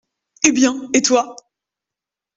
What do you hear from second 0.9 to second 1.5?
et toi?